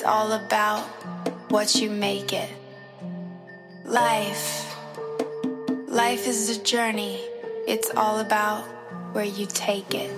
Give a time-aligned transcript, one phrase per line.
[0.00, 0.80] It's all about
[1.50, 2.48] what you make it.
[3.84, 4.74] Life.
[5.88, 7.20] Life is a journey.
[7.68, 8.62] It's all about
[9.12, 10.10] where you take it.